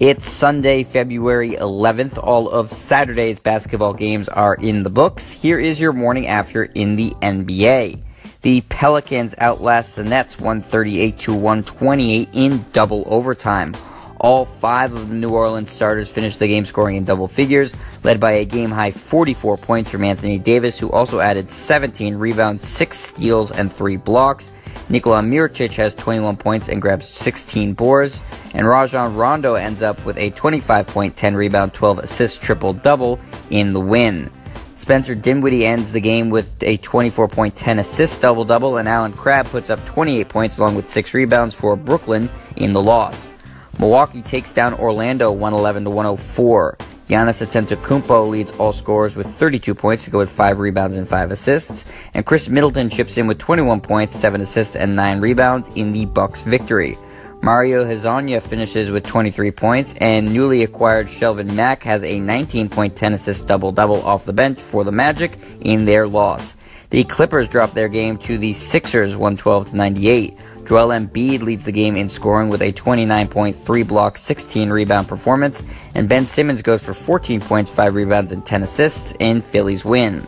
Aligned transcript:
It's 0.00 0.30
Sunday, 0.30 0.84
February 0.84 1.56
11th. 1.56 2.22
All 2.22 2.48
of 2.48 2.70
Saturday's 2.70 3.40
basketball 3.40 3.94
games 3.94 4.28
are 4.28 4.54
in 4.54 4.84
the 4.84 4.90
books. 4.90 5.32
Here 5.32 5.58
is 5.58 5.80
your 5.80 5.92
morning 5.92 6.28
after 6.28 6.62
in 6.62 6.94
the 6.94 7.10
NBA. 7.20 8.00
The 8.42 8.60
Pelicans 8.68 9.34
outlast 9.38 9.96
the 9.96 10.04
Nets 10.04 10.38
138 10.38 11.18
to 11.18 11.34
128 11.34 12.28
in 12.32 12.64
double 12.72 13.02
overtime. 13.08 13.76
All 14.20 14.44
five 14.44 14.94
of 14.94 15.08
the 15.08 15.16
New 15.16 15.30
Orleans 15.30 15.72
starters 15.72 16.08
finished 16.08 16.38
the 16.38 16.46
game 16.46 16.64
scoring 16.64 16.94
in 16.94 17.04
double 17.04 17.26
figures, 17.26 17.74
led 18.04 18.20
by 18.20 18.30
a 18.30 18.44
game 18.44 18.70
high 18.70 18.92
44 18.92 19.56
points 19.56 19.90
from 19.90 20.04
Anthony 20.04 20.38
Davis, 20.38 20.78
who 20.78 20.92
also 20.92 21.18
added 21.18 21.50
17 21.50 22.14
rebounds, 22.14 22.64
6 22.68 22.96
steals, 22.96 23.50
and 23.50 23.72
3 23.72 23.96
blocks. 23.96 24.52
Nikola 24.88 25.22
Mirotic 25.22 25.74
has 25.74 25.92
21 25.96 26.36
points 26.36 26.68
and 26.68 26.80
grabs 26.80 27.08
16 27.08 27.74
boards. 27.74 28.22
And 28.54 28.66
Rajon 28.66 29.14
Rondo 29.14 29.54
ends 29.54 29.82
up 29.82 30.04
with 30.04 30.16
a 30.16 30.30
25 30.30 30.86
point, 30.86 31.16
10 31.16 31.34
rebound, 31.34 31.74
12 31.74 31.98
assist 31.98 32.42
triple 32.42 32.72
double 32.72 33.20
in 33.50 33.72
the 33.72 33.80
win. 33.80 34.30
Spencer 34.74 35.14
Dinwiddie 35.14 35.66
ends 35.66 35.90
the 35.90 36.00
game 36.00 36.30
with 36.30 36.62
a 36.62 36.76
24 36.78 37.28
point, 37.28 37.56
10 37.56 37.80
assist 37.80 38.20
double 38.20 38.44
double, 38.44 38.76
and 38.76 38.88
Allen 38.88 39.12
Crabbe 39.12 39.46
puts 39.48 39.70
up 39.70 39.84
28 39.84 40.28
points 40.28 40.58
along 40.58 40.76
with 40.76 40.88
6 40.88 41.14
rebounds 41.14 41.54
for 41.54 41.76
Brooklyn 41.76 42.30
in 42.56 42.72
the 42.72 42.80
loss. 42.80 43.30
Milwaukee 43.78 44.22
takes 44.22 44.52
down 44.52 44.74
Orlando 44.74 45.30
111 45.30 45.84
to 45.84 45.90
104. 45.90 46.78
Giannis 47.08 47.44
Antetokounmpo 47.44 48.28
leads 48.28 48.52
all 48.52 48.72
scorers 48.72 49.16
with 49.16 49.26
32 49.26 49.74
points 49.74 50.04
to 50.04 50.10
go 50.10 50.18
with 50.18 50.30
5 50.30 50.58
rebounds 50.58 50.96
and 50.96 51.08
5 51.08 51.30
assists, 51.30 51.84
and 52.14 52.24
Khris 52.24 52.48
Middleton 52.48 52.90
chips 52.90 53.16
in 53.16 53.26
with 53.26 53.38
21 53.38 53.80
points, 53.80 54.16
7 54.16 54.40
assists, 54.40 54.76
and 54.76 54.94
9 54.94 55.20
rebounds 55.20 55.70
in 55.74 55.92
the 55.92 56.04
Bucks' 56.04 56.42
victory. 56.42 56.98
Mario 57.40 57.84
Hezonja 57.84 58.42
finishes 58.42 58.90
with 58.90 59.06
23 59.06 59.52
points, 59.52 59.94
and 60.00 60.32
newly 60.32 60.64
acquired 60.64 61.06
Shelvin 61.06 61.54
Mack 61.54 61.84
has 61.84 62.02
a 62.02 62.18
19 62.18 62.68
point 62.68 62.96
10 62.96 63.14
assist 63.14 63.46
double 63.46 63.70
double 63.70 64.02
off 64.02 64.24
the 64.24 64.32
bench 64.32 64.60
for 64.60 64.82
the 64.82 64.92
Magic 64.92 65.38
in 65.60 65.84
their 65.84 66.08
loss. 66.08 66.54
The 66.90 67.04
Clippers 67.04 67.48
drop 67.48 67.74
their 67.74 67.88
game 67.88 68.18
to 68.18 68.38
the 68.38 68.54
Sixers 68.54 69.14
112 69.14 69.70
to 69.70 69.76
98. 69.76 70.36
Joel 70.66 70.88
Embiid 70.88 71.42
leads 71.42 71.64
the 71.64 71.72
game 71.72 71.96
in 71.96 72.08
scoring 72.08 72.48
with 72.48 72.60
a 72.60 72.72
29.3 72.72 73.86
block, 73.86 74.18
16 74.18 74.70
rebound 74.70 75.06
performance, 75.06 75.62
and 75.94 76.08
Ben 76.08 76.26
Simmons 76.26 76.60
goes 76.60 76.82
for 76.82 76.92
14 76.92 77.40
points, 77.40 77.70
5 77.70 77.94
rebounds, 77.94 78.32
and 78.32 78.44
10 78.44 78.64
assists 78.64 79.12
in 79.20 79.40
Philly's 79.42 79.84
win. 79.84 80.26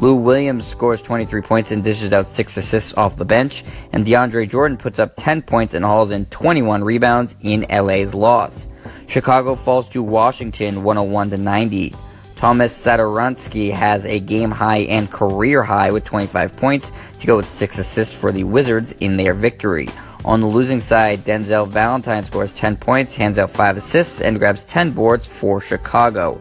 Lou 0.00 0.14
Williams 0.14 0.64
scores 0.64 1.02
23 1.02 1.42
points 1.42 1.72
and 1.72 1.82
dishes 1.82 2.12
out 2.12 2.28
6 2.28 2.56
assists 2.56 2.94
off 2.94 3.16
the 3.16 3.24
bench, 3.24 3.64
and 3.92 4.06
DeAndre 4.06 4.48
Jordan 4.48 4.76
puts 4.76 5.00
up 5.00 5.14
10 5.16 5.42
points 5.42 5.74
and 5.74 5.84
hauls 5.84 6.12
in 6.12 6.24
21 6.26 6.84
rebounds 6.84 7.34
in 7.42 7.66
LA's 7.68 8.14
loss. 8.14 8.68
Chicago 9.08 9.56
falls 9.56 9.88
to 9.88 10.00
Washington 10.00 10.84
101 10.84 11.30
to 11.30 11.36
90. 11.36 11.94
Tomas 12.36 12.72
Satoransky 12.72 13.72
has 13.72 14.06
a 14.06 14.20
game 14.20 14.52
high 14.52 14.82
and 14.82 15.10
career 15.10 15.64
high 15.64 15.90
with 15.90 16.04
25 16.04 16.54
points 16.54 16.92
to 17.18 17.26
go 17.26 17.36
with 17.36 17.50
6 17.50 17.78
assists 17.78 18.14
for 18.14 18.30
the 18.30 18.44
Wizards 18.44 18.92
in 19.00 19.16
their 19.16 19.34
victory. 19.34 19.88
On 20.24 20.40
the 20.40 20.46
losing 20.46 20.78
side, 20.78 21.24
Denzel 21.24 21.66
Valentine 21.66 22.22
scores 22.22 22.52
10 22.52 22.76
points, 22.76 23.16
hands 23.16 23.36
out 23.36 23.50
5 23.50 23.76
assists, 23.78 24.20
and 24.20 24.38
grabs 24.38 24.62
10 24.62 24.92
boards 24.92 25.26
for 25.26 25.60
Chicago. 25.60 26.40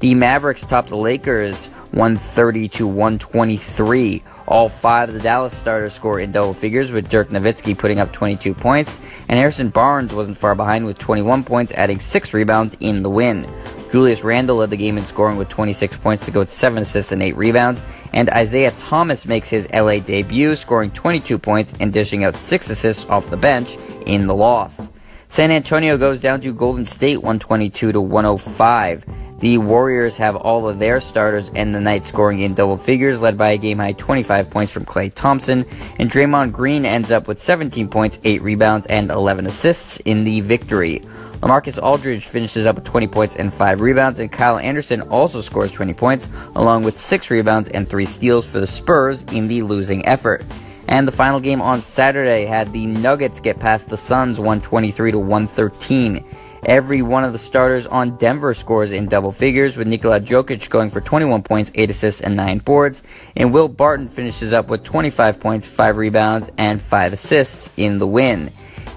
The 0.00 0.14
Mavericks 0.14 0.62
top 0.62 0.88
the 0.88 0.96
Lakers 0.96 1.70
130 1.96 2.68
to 2.68 2.86
123. 2.86 4.22
All 4.46 4.68
five 4.68 5.08
of 5.08 5.14
the 5.14 5.20
Dallas 5.20 5.56
starters 5.56 5.94
score 5.94 6.20
in 6.20 6.30
double 6.30 6.52
figures, 6.52 6.90
with 6.90 7.08
Dirk 7.08 7.30
Nowitzki 7.30 7.76
putting 7.76 8.00
up 8.00 8.12
22 8.12 8.52
points, 8.52 9.00
and 9.28 9.38
Harrison 9.38 9.70
Barnes 9.70 10.12
wasn't 10.12 10.36
far 10.36 10.54
behind 10.54 10.84
with 10.84 10.98
21 10.98 11.42
points, 11.42 11.72
adding 11.72 11.98
6 11.98 12.34
rebounds 12.34 12.76
in 12.80 13.02
the 13.02 13.08
win. 13.08 13.48
Julius 13.90 14.22
Randle 14.22 14.56
led 14.56 14.68
the 14.68 14.76
game 14.76 14.98
in 14.98 15.06
scoring 15.06 15.38
with 15.38 15.48
26 15.48 15.96
points 15.96 16.26
to 16.26 16.30
go 16.30 16.40
with 16.40 16.52
7 16.52 16.82
assists 16.82 17.12
and 17.12 17.22
8 17.22 17.34
rebounds. 17.34 17.80
And 18.12 18.28
Isaiah 18.28 18.72
Thomas 18.72 19.24
makes 19.24 19.48
his 19.48 19.66
LA 19.72 20.00
debut, 20.00 20.54
scoring 20.54 20.90
22 20.90 21.38
points 21.38 21.72
and 21.80 21.94
dishing 21.94 22.24
out 22.24 22.36
6 22.36 22.70
assists 22.70 23.08
off 23.08 23.30
the 23.30 23.38
bench 23.38 23.78
in 24.04 24.26
the 24.26 24.34
loss. 24.34 24.90
San 25.30 25.50
Antonio 25.50 25.96
goes 25.96 26.20
down 26.20 26.40
to 26.42 26.52
Golden 26.52 26.84
State 26.84 27.16
122 27.18 27.92
to 27.92 28.00
105. 28.00 29.25
The 29.38 29.58
Warriors 29.58 30.16
have 30.16 30.34
all 30.34 30.66
of 30.66 30.78
their 30.78 30.98
starters 30.98 31.50
end 31.54 31.74
the 31.74 31.80
night 31.80 32.06
scoring 32.06 32.38
in 32.38 32.54
double 32.54 32.78
figures, 32.78 33.20
led 33.20 33.36
by 33.36 33.50
a 33.50 33.58
game 33.58 33.76
high 33.76 33.92
25 33.92 34.48
points 34.48 34.72
from 34.72 34.86
Klay 34.86 35.12
Thompson, 35.14 35.66
and 35.98 36.10
Draymond 36.10 36.52
Green 36.52 36.86
ends 36.86 37.10
up 37.10 37.28
with 37.28 37.38
17 37.38 37.88
points, 37.88 38.18
8 38.24 38.40
rebounds, 38.40 38.86
and 38.86 39.10
11 39.10 39.46
assists 39.46 39.98
in 39.98 40.24
the 40.24 40.40
victory. 40.40 41.02
LaMarcus 41.40 41.82
Aldridge 41.82 42.24
finishes 42.24 42.64
up 42.64 42.76
with 42.76 42.84
20 42.84 43.08
points 43.08 43.36
and 43.36 43.52
5 43.52 43.82
rebounds, 43.82 44.20
and 44.20 44.32
Kyle 44.32 44.56
Anderson 44.56 45.02
also 45.02 45.42
scores 45.42 45.70
20 45.70 45.92
points, 45.92 46.30
along 46.54 46.84
with 46.84 46.98
6 46.98 47.30
rebounds 47.30 47.68
and 47.68 47.86
3 47.86 48.06
steals 48.06 48.46
for 48.46 48.58
the 48.58 48.66
Spurs 48.66 49.22
in 49.24 49.48
the 49.48 49.60
losing 49.60 50.06
effort. 50.06 50.42
And 50.88 51.06
the 51.06 51.12
final 51.12 51.40
game 51.40 51.60
on 51.60 51.82
Saturday 51.82 52.46
had 52.46 52.72
the 52.72 52.86
Nuggets 52.86 53.40
get 53.40 53.60
past 53.60 53.90
the 53.90 53.98
Suns 53.98 54.38
123 54.38 55.10
to 55.12 55.18
113. 55.18 56.24
Every 56.64 57.02
one 57.02 57.24
of 57.24 57.32
the 57.32 57.38
starters 57.38 57.86
on 57.86 58.16
Denver 58.16 58.54
scores 58.54 58.92
in 58.92 59.06
double 59.06 59.32
figures, 59.32 59.76
with 59.76 59.86
Nikola 59.86 60.20
Jokic 60.20 60.68
going 60.68 60.90
for 60.90 61.00
21 61.00 61.42
points, 61.42 61.70
8 61.74 61.90
assists, 61.90 62.20
and 62.20 62.36
9 62.36 62.58
boards. 62.58 63.02
And 63.36 63.52
Will 63.52 63.68
Barton 63.68 64.08
finishes 64.08 64.52
up 64.52 64.68
with 64.68 64.82
25 64.82 65.38
points, 65.38 65.66
5 65.66 65.96
rebounds, 65.96 66.50
and 66.58 66.80
5 66.80 67.12
assists 67.12 67.70
in 67.76 67.98
the 67.98 68.06
win. 68.06 68.50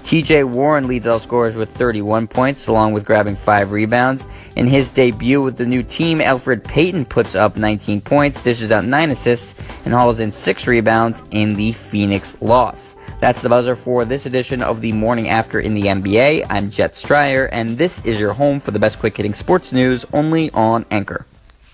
TJ 0.03 0.47
Warren 0.47 0.87
leads 0.87 1.05
all 1.05 1.19
scorers 1.19 1.55
with 1.55 1.69
31 1.75 2.27
points, 2.27 2.65
along 2.65 2.93
with 2.93 3.05
grabbing 3.05 3.35
5 3.35 3.71
rebounds. 3.71 4.25
In 4.55 4.65
his 4.65 4.89
debut 4.89 5.39
with 5.41 5.55
the 5.55 5.67
new 5.67 5.83
team, 5.83 6.17
Elfrid 6.17 6.63
Payton 6.63 7.05
puts 7.05 7.35
up 7.35 7.57
19 7.57 8.01
points, 8.01 8.41
dishes 8.41 8.71
out 8.71 8.85
9 8.85 9.11
assists, 9.11 9.53
and 9.85 9.93
hauls 9.93 10.19
in 10.19 10.31
6 10.31 10.65
rebounds 10.65 11.21
in 11.29 11.53
the 11.53 11.73
Phoenix 11.73 12.41
loss. 12.41 12.95
That's 13.19 13.41
the 13.41 13.49
buzzer 13.49 13.75
for 13.75 14.05
this 14.05 14.25
edition 14.25 14.63
of 14.63 14.79
the 14.79 14.93
morning 14.93 15.27
after 15.27 15.59
in 15.59 15.73
the 15.73 15.83
NBA. 15.83 16.45
I'm 16.49 16.69
Jet 16.69 16.93
Stryer, 16.93 17.49
and 17.51 17.77
this 17.77 18.05
is 18.05 18.17
your 18.17 18.31
home 18.31 18.61
for 18.61 18.71
the 18.71 18.79
best 18.79 18.97
quick 18.97 19.17
hitting 19.17 19.33
sports 19.33 19.73
news 19.73 20.05
only 20.13 20.49
on 20.51 20.85
Anchor. 20.89 21.25